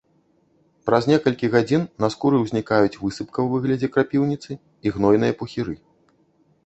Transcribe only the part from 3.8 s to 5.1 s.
крапіўніцы і